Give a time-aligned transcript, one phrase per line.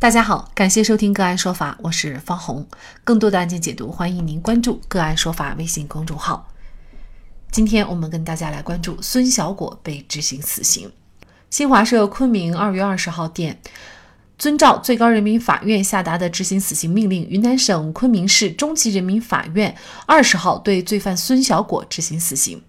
[0.00, 2.64] 大家好，感谢收听个案说法，我是方红。
[3.02, 6.48] 更多的案件解读，欢迎您关注个案说法微信公众号。
[7.50, 10.92] 今天我们跟大家来关注孙小果被执行死刑。
[11.50, 13.60] 新华社昆明二月二十号电，
[14.38, 19.74] 遵照最高人民法院下达的执行死刑命令，云南省昆明市中级人民法院
[20.06, 22.62] 二十号对罪犯孙小果执行死刑。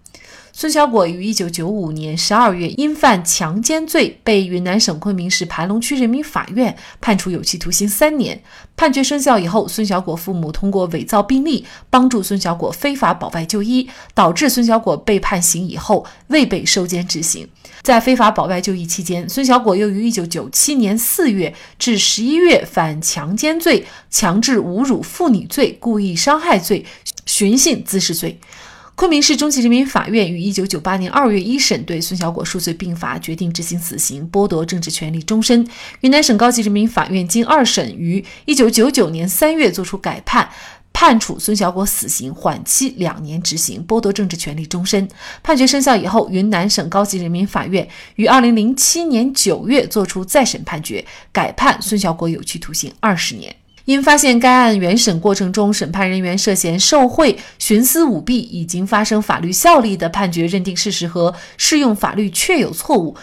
[0.60, 8.38] 孙小果于一九九五年十二月因犯强奸罪，被云南省昆明市盘龙区人民法院判处有期徒刑三年。
[8.76, 17.48] 判决生效以后，孙小果父母通过伪造病历，帮助孙小果非法保外就医，导致孙小果被判刑以后未被收监执行。
[17.80, 26.84] 在非法保外就医期间，孙小果又于一九九七年四月至十一月犯强奸罪、强制侮辱妇女罪、故意伤害罪、
[27.24, 28.38] 寻衅滋事罪。
[29.00, 35.66] 昆明市中级人民法院于一九九八年二月一审对孙小果数罪并罚，决定执行死刑，剥夺政治权利终身。
[36.02, 40.50] 云南省高级人民法院经二审于一九九九年三月作出改判，
[40.92, 45.08] 判处孙小果死刑，缓期两年执行，剥夺政治权利终身。
[45.42, 53.56] 判决生效以后，云南省高级人民法院于二零零七年九月作出再审判决，改判孙小果有期徒刑二十年。
[53.84, 63.16] 因发现该案原审过程中，审判人员涉嫌受贿、徇私舞弊，已经发生法律效力的判决认定事实和适用法律确有错误。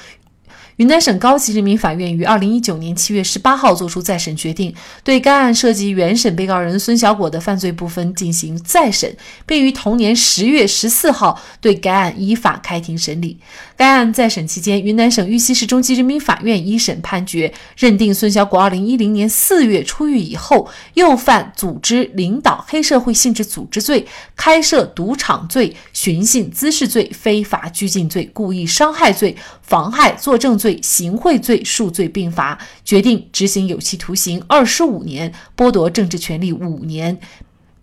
[0.78, 4.72] 云南省高级人民法院于二零一九年七月十八号作出再审决定，
[5.04, 13.40] 对该案涉及原审被告人孙小果的犯罪部分进行再审，并于同年十月十四号对该案依法开庭审理。
[13.76, 29.36] 该案再审期间，云南省玉溪市中级人民法院一审判决认定孙小果二零一零年四月出狱以后，又犯组织领导黑社会性质组织罪、开设赌场罪、寻衅滋事罪、非法拘禁罪、故意伤害罪、
[29.68, 30.82] 妨害作证罪。
[30.82, 37.20] 行贿罪数罪并罚，决定执行有期徒刑二十五年，剥夺政治权利五年，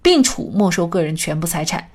[0.02, 1.90] 并处没收个人全部财产。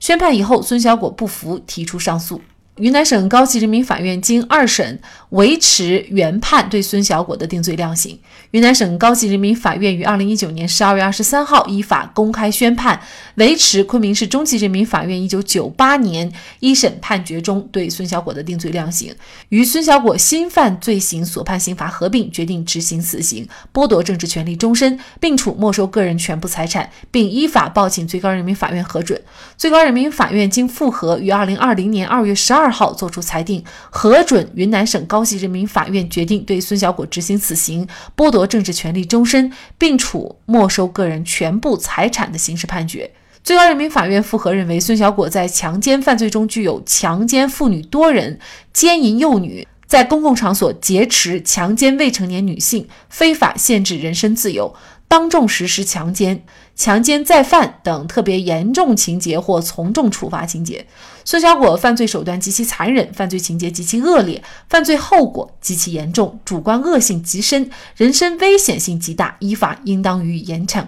[0.00, 2.40] 宣判以后，孙小果不服，提出上诉。
[2.78, 4.98] 云南省高级人民法院经二审
[5.28, 8.18] 维持原判，对孙小果的定罪量刑。
[8.50, 13.00] 云南省高级人民法院于二零一九年十二月二十三号依法公开宣判，
[13.36, 19.14] 维持昆明市中级人民法院一九九八年一审判决中对孙小果的定罪量刑，
[19.50, 29.20] 与孙小果新犯罪行所判刑罚合并，决定执行死刑，剥夺政治权利终身，并处没收个人全部财产，并依法报请最高人民法院核准。
[29.56, 32.63] 最高人民法院经复核，于二零二零年二月十二。
[32.64, 37.86] 二号作出裁定，核准云南省高级人民法院决定对孙小果执行死刑，
[38.16, 43.10] 剥夺政治权利终身，并处没收个人全部财产的刑事判决。
[43.42, 48.40] 最高人民法院复核认为，孙小果在强奸犯罪中具有强奸妇女多人、
[48.72, 54.74] 奸淫幼女、在公共场所劫持、强奸未成年女性、非法限制人身自由。
[55.06, 56.42] 当众实施强奸、
[56.76, 60.86] 强奸再犯等特别严重情节或从重处罚情节。
[61.24, 70.84] 孙小果犯罪手段极其残忍，犯罪情节极其恶劣，犯罪后果极其严重，主观恶性极深，人身危险性极大，依法应当予以严惩。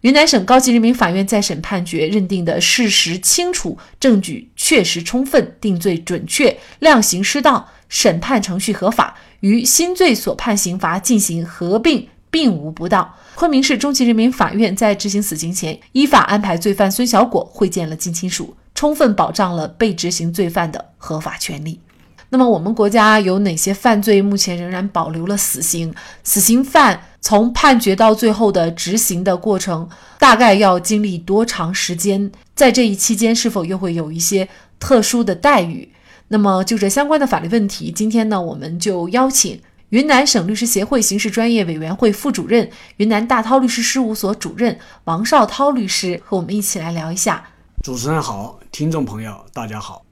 [0.00, 12.08] 云南省高级人民法院再审判决认定的事实清楚，证据确实充分，定罪准确，量刑适当，审判程序合法，与新罪所判刑罚进行合并。
[12.38, 13.12] 并无不当。
[13.34, 21.80] 昆明市中级人民法院在执行死刑前，依法安排罪犯孙小果会见了近亲属，充分保障了被执行罪犯的合法权利。
[22.28, 25.92] 那么，我们国家有哪些犯罪目前仍然保留了死刑？
[26.22, 29.88] 死刑犯从判决到最后的执行的过程，
[30.20, 32.30] 大概要经历多长时间？
[32.54, 34.48] 在这一期间，是否又会有一些
[34.78, 35.92] 特殊的待遇？
[36.28, 39.60] 那么，就这相关的法律问题，今天呢，我们就邀请。
[39.90, 47.42] 云南省律师协会刑事专业委员会副主任、云南大韬律师事务所主任王绍涛律师和我们一起来聊一下。
[47.82, 50.04] 主持人好，听众朋友大家好。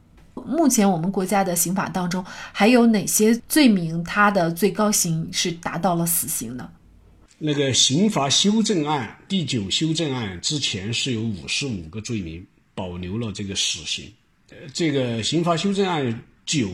[0.46, 6.70] 目前我们国家的刑法当中还有哪些罪名，它的最高刑是达到了死刑呢？
[7.36, 12.42] 那个刑法修正案第九修正案之前是有五十五个罪名
[12.74, 14.10] 保留了这个死刑，
[14.48, 16.70] 呃，这个刑法修正案九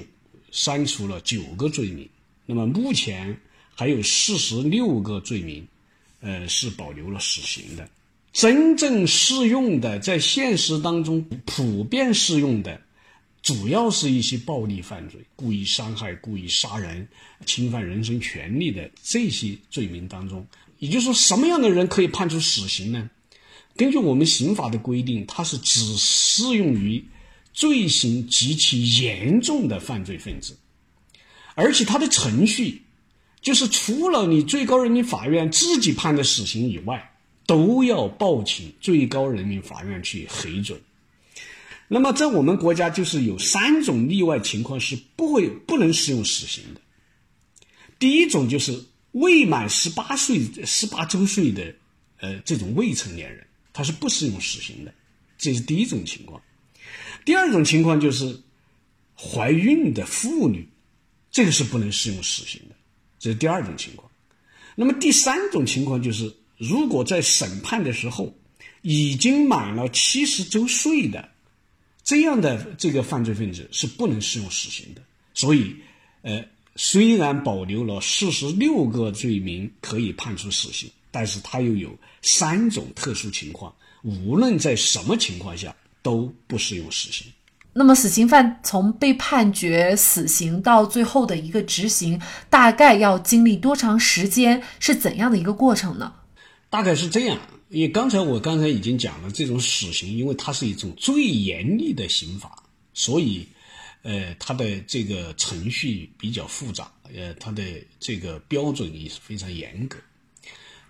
[0.52, 2.08] 删除了九个罪名。
[2.46, 3.36] 那么目前
[3.74, 5.66] 还有四十六个罪名，
[6.20, 7.88] 呃，是保留了死刑的。
[8.32, 12.80] 真正适用的，在现实当中普遍适用的，
[13.42, 17.06] 主要是一些暴力犯罪、故意伤害、故意杀人、
[17.44, 20.46] 侵犯人身权利的这些罪名当中。
[20.78, 23.08] 也就是说，什么样的人可以判处死刑呢？
[23.76, 27.04] 根据我们刑法的规定，它是只适用于
[27.52, 30.56] 罪行极其严重的犯罪分子。
[31.54, 32.82] 而且它的程序
[33.40, 37.12] 就是除了你最高人民法院自己判的死刑以外，
[37.46, 40.80] 都要报请最高人民法院去核准。
[41.88, 46.80] 那么在我们国家，就是有三种例外情况是不会不能适用死刑的。
[47.98, 51.74] 第一种就是未满十八岁、十八周岁的
[52.20, 54.94] 呃这种未成年人，他是不适用死刑的，
[55.36, 56.40] 这是第一种情况。
[57.24, 58.40] 第二种情况就是
[59.14, 60.66] 怀孕的妇女，
[61.32, 62.76] 这个是不能适用死刑的。
[63.18, 64.08] 这是第二种情况，
[64.76, 68.32] 那么第三种情况就是，如果在审判的时候
[68.82, 71.28] 已经满了七十周岁的
[72.04, 75.02] 这样的这个犯罪分子是不能适用死刑的。
[75.34, 75.74] 所以，
[76.22, 76.44] 呃，
[76.76, 87.26] 虽然保留了四十六个罪名可以判处死刑，但是它又有三种特殊情况，无论在什么情况下都不适用死刑。
[87.74, 92.20] 那么，死刑犯从被判决死刑到最后的一个执行，
[92.50, 94.62] 大概要经历多长时间？
[94.78, 96.12] 是怎样的一个过程呢？
[96.68, 97.38] 大概是这样，
[97.70, 103.48] 因为刚才我刚才已经讲了，这种死刑，因为它是一种最严厉的刑法，所以，
[104.02, 107.62] 呃，它的这个程序比较复杂，呃，它的
[107.98, 109.96] 这个标准也是非常严格。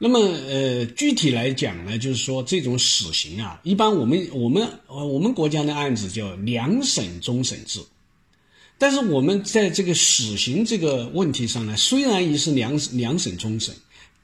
[0.05, 7.79] 那么，呃，具体来讲呢，就是说这种死刑啊，一般我们我们呃我们国家的案子叫两审终审制，
[8.79, 13.73] 但是我们在这个死刑这个问题上呢，虽然也是两两审终审，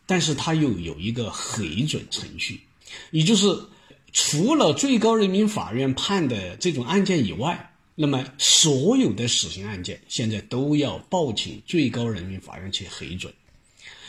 [0.04, 2.60] 但是它又有一个核准程序，
[3.12, 3.46] 也就是
[4.12, 13.32] 除了最高人民法院判的这种案件以外，那么所有的死刑案件现在都要报请最高人民法院去核准。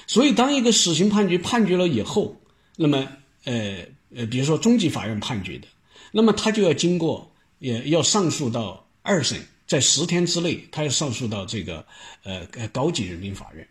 [0.09, 2.35] 所以，当一个死刑判决判决了以后，
[2.75, 3.07] 那么，
[3.43, 3.75] 呃
[4.15, 5.67] 呃，比如说中级法院判决的，
[6.11, 11.85] 那么他就要经过，也要上诉到二审，在十天之内，他要上诉到这个，
[12.23, 13.67] 呃呃高级人民法院。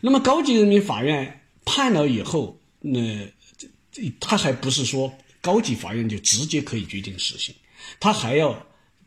[0.00, 2.98] 那么高级人民法院判了以后，那
[3.92, 7.54] 这他还不是说高级法院就直接可以决定死刑，
[8.00, 8.58] 他还要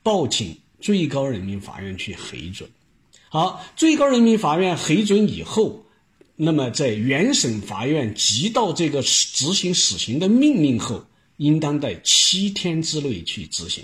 [0.03, 2.69] 报请最高人民法院去核准。
[3.29, 5.83] 好，最高人民法院核准以后。
[6.39, 11.03] 那么，在原审法院接到这个执行死刑的命令后，
[11.37, 13.83] 应当在七天之内去执行，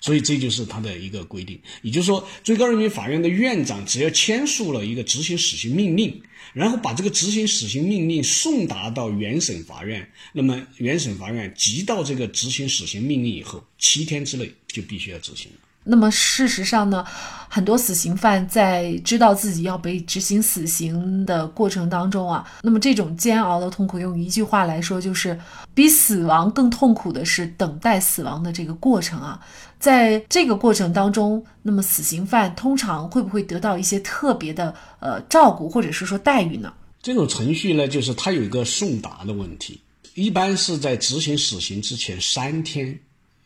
[0.00, 1.60] 所以这就是他的一个规定。
[1.80, 6.20] 也就是说，最高人民法院的院长只要签署了一个执行死刑命令，
[6.52, 15.58] 然后把这个执行死刑命令送达到原审法院，那么原审法院接到这个执行死刑命令以后，七天之内就必须要执行了。
[15.84, 17.04] 那么事实上呢，
[17.48, 25.38] 很多死刑犯在知道自己要被执行死刑的过程当中啊，那么这种煎熬的痛苦，用一句话来说，就是
[25.74, 29.40] 比死亡更痛苦的是等待死亡的这个过程啊。
[29.80, 36.72] 在这个过程当中，那么死刑犯通常会不会得到一些特别的呃照顾，或者是说待遇呢？
[37.02, 39.80] 这种程序呢，就是它有一个送达的问题，
[40.14, 42.96] 一般是在执行死刑之前三天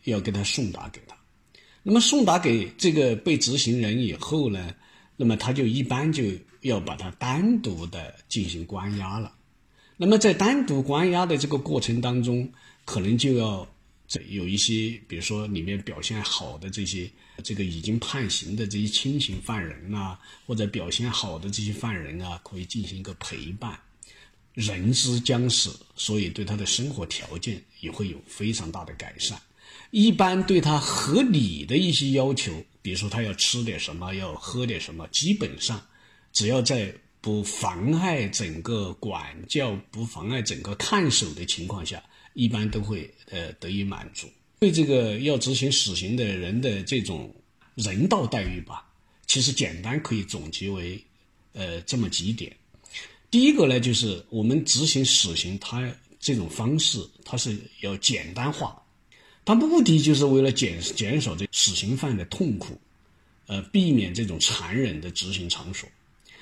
[0.03, 1.01] 要给他送达给。
[1.89, 4.75] 那么送达给这个被执行人以后呢，
[5.15, 6.21] 那么他就一般就
[6.59, 9.33] 要把他单独的进行关押了。
[9.95, 12.51] 那么在单独关押的这个过程当中，
[12.83, 13.65] 可能就要
[14.05, 17.09] 这有一些，比如说里面表现好的这些
[17.41, 23.79] 这个已经判刑的这些轻刑犯人啊，或者表现好的这些犯人啊，可以进行一个陪伴。
[24.53, 29.39] 人之将死，所以对他的生活条件也会有非常大的改善。
[29.91, 35.81] 一般对他合理的一些要求，比如说他要吃点什么，要喝点什么，基本上
[36.33, 42.03] 只要在不妨碍整个管教、不妨碍整个看守的情况下，
[42.33, 44.27] 一般都会呃得以满足。
[44.59, 47.33] 对这个要执行死刑的人的这种
[47.75, 48.85] 人道待遇吧，
[49.25, 51.03] 其实简单可以总结为
[51.53, 52.55] 呃这么几点。
[53.29, 58.81] 第一个呢，就是我们执行死刑，它这种方式它是要简单化。
[59.47, 62.77] 它目的就是为了减减少这死刑犯的痛苦，
[63.45, 65.87] 呃，避免这种残忍的执行场所。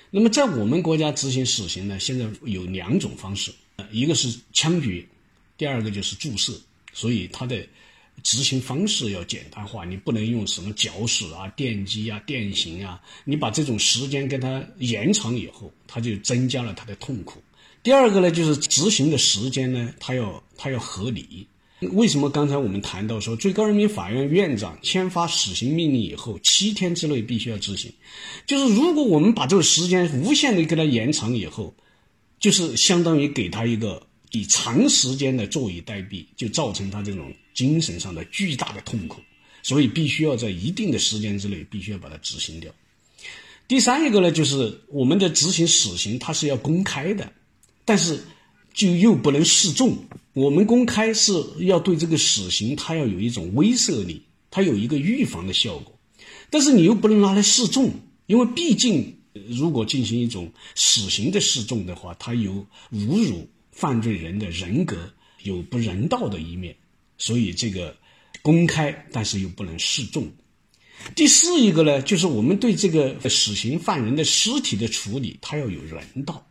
[0.09, 3.53] 那么，在我们国家执行死刑呢，现在有两种方式，
[3.91, 5.05] 一个是枪决，
[5.55, 6.51] 第二个就是注射。
[6.93, 7.63] 所以它的
[8.23, 17.39] 执行方式要简单化，你不能用什么绞死啊、电击啊、电刑啊，你把这种时间给它延长以后，它就增加了它的痛苦。
[17.83, 21.45] 第二个呢，就是执行的时间呢，它要它要合理。
[21.93, 27.91] 为什么刚才我们谈到说最高人民法院院长签发死刑命令以后七天之内必须要执行？
[28.45, 31.73] 就是如果我们把这个时间无限的给他延长以后，
[32.39, 34.01] 就是相当于给他一个
[34.31, 39.21] 以长时间的坐以待毙，就造成他这种精神上的巨大的痛苦。
[39.63, 42.71] 所以必须要在一定的时间之内必须要把它执行掉。
[43.67, 47.33] 第三一个呢，就是我们的执行死刑，它是要公开的，
[47.83, 48.23] 但是
[48.75, 49.97] 就又不能示众。
[50.33, 55.97] 我们公开是要对这个死刑，它要有一种威慑力，它有一个预防的效果，
[56.49, 57.89] 但是你又不能拿来示众，
[58.25, 59.17] 因为毕竟
[59.47, 62.51] 如果进行一种死刑的示众的话，它有
[62.91, 65.09] 侮辱犯罪人的人格，
[65.43, 66.75] 有不人道的一面，
[67.17, 67.95] 所以这个
[68.41, 70.29] 公开，但是又不能示众。
[71.15, 76.45] 第四一个呢，就是我们对这个死刑犯人的尸体的处理，它要有人道。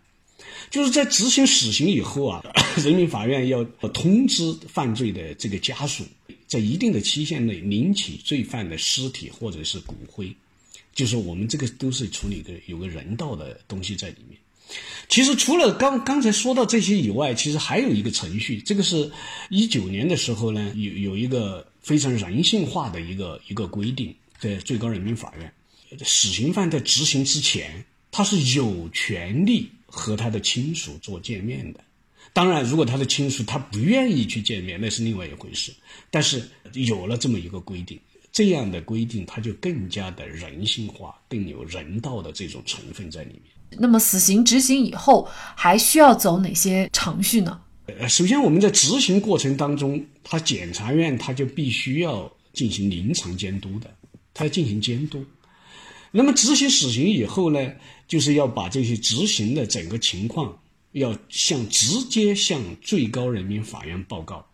[0.70, 2.42] 就是在执行死刑以后啊，
[2.82, 6.04] 人民法院要通知犯罪的这个家属，
[6.46, 10.34] 在一定的期限内领取罪犯的尸体或者是骨灰。
[10.94, 14.38] 就是我们这个都是处理的有个人道的东西在里面。
[15.08, 19.10] 其实除了刚刚才说到这些以外，其实还有一个程序，这个是
[19.50, 24.14] 一九年的时候呢，有有一个非常人性化的一个一个规定。
[24.40, 25.50] 在最高人民法院，
[26.04, 31.80] 死刑犯在执行之前，他是有权利和他的亲属做见面的。
[32.32, 35.72] 当然，如果他的亲属他不愿意去见面，那是另外一回事。
[36.10, 38.00] 但是有了这么一个规定，
[38.32, 43.78] 这样的规定它就更加的人性化，更有人道的这种成分在里面。
[43.78, 47.60] 那么，死刑执行以后还需要走哪些程序呢？
[47.86, 53.88] 呃，首先我们在执行过程当中，他检察院他就必须要进行临场监督的。
[54.32, 55.24] 他要进行监督，
[56.16, 57.72] 那么执行死刑以后呢，
[58.06, 60.56] 就是要把这些执行的整个情况，
[60.92, 64.46] 要向直接向最高人民法院报告，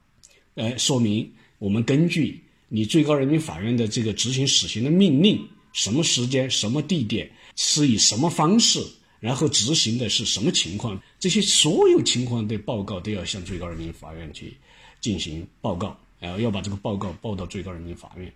[0.55, 5.39] 呃，说明我们根据你最高人民法院的这个执行死刑的命令，
[5.75, 8.83] 什么时间、什么地点，是以什么方式，
[9.21, 14.57] 然后执行的是什么情况，这些所有情况的报告都要向最高人民法院去
[15.03, 18.33] 进行报告，然后要把这个报告报到最高人民法院。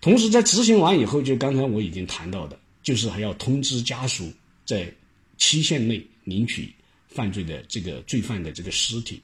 [0.00, 4.32] 同时，在执行完以后，就刚才我已经谈到的，就是还要通知家属
[4.64, 4.92] 在
[5.38, 6.74] 期限内领取
[7.08, 9.22] 犯罪的这个罪犯的这个尸体。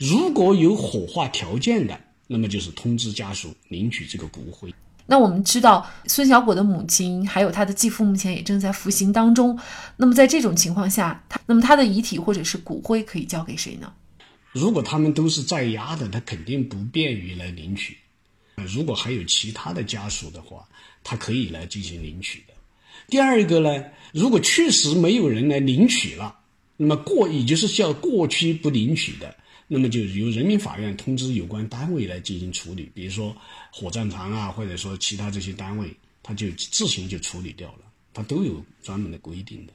[0.00, 4.72] 如果有火化条件的，那么就是通知家属领取这个骨灰。
[5.06, 9.58] 那我们知道，孙小果的母亲还有他的继父目前也正在服刑当中。
[9.98, 13.92] 那么在这种情况下，他那么他的遗体或者是骨灰可以交给谁呢？
[14.52, 17.98] 如果他们都是在押的，他肯定不便于来领取。
[18.56, 20.66] 如果还有其他的家属的话，
[21.02, 22.54] 他可以来进行领取的。
[23.08, 26.36] 第二个呢，如果确实没有人来领取了，
[26.76, 33.36] 那么过也就是叫过去不领取的，那么就由人民法院通知有关单位来进行处理，比如说
[33.70, 37.80] 火葬场啊，或者说其他这些单位，他就自行就处理掉了，
[38.12, 39.72] 他都有专门的规定的。